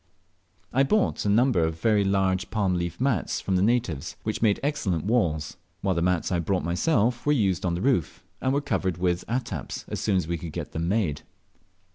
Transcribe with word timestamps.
I 0.73 0.81
bought 0.81 1.25
a 1.25 1.29
number 1.29 1.59
of 1.63 1.79
very 1.79 2.03
large 2.03 2.49
palm 2.49 2.73
leaf 2.73 2.99
mats 2.99 3.43
of 3.47 3.55
the 3.55 3.61
natives, 3.61 4.15
which 4.23 4.41
made 4.41 4.59
excellent 4.63 5.05
walls; 5.05 5.57
while 5.81 5.93
the 5.93 6.01
mats 6.01 6.31
I 6.31 6.37
had 6.37 6.45
brought 6.45 6.63
myself 6.63 7.23
were 7.23 7.33
used 7.33 7.67
on 7.67 7.75
the 7.75 7.81
roof, 7.81 8.23
and 8.41 8.51
were 8.51 8.61
covered 8.61 8.95
over 8.95 9.03
with 9.03 9.23
attaps 9.29 9.85
as 9.89 9.99
soon 9.99 10.17
as 10.17 10.27
we 10.27 10.39
could 10.39 10.53
get 10.53 10.71
them 10.71 10.87
made. 10.87 11.21